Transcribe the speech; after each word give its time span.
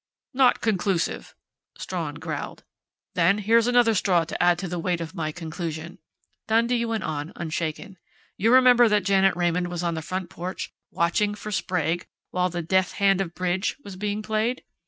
"Not 0.33 0.61
conclusive," 0.61 1.35
Strawn 1.77 2.15
growled. 2.15 2.63
"Then 3.13 3.37
here's 3.37 3.67
another 3.67 3.93
straw 3.93 4.23
to 4.25 4.41
add 4.41 4.57
to 4.57 4.67
the 4.67 4.79
weight 4.79 4.99
of 4.99 5.13
my 5.13 5.31
conclusion," 5.31 5.99
Dundee 6.47 6.85
went 6.85 7.03
on 7.03 7.31
unshaken. 7.35 7.99
"You 8.35 8.51
remember 8.51 8.89
that 8.89 9.03
Janet 9.05 9.35
Raymond 9.35 9.67
was 9.67 9.83
on 9.83 9.93
the 9.93 10.01
front 10.01 10.31
porch 10.31 10.73
watching 10.89 11.35
for 11.35 11.51
Sprague, 11.51 12.07
while 12.31 12.49
the 12.49 12.63
'death 12.63 12.93
hand 12.93 13.21
of 13.21 13.35
bridge' 13.35 13.77
was 13.83 13.95
being 13.95 14.23
played?... 14.23 14.63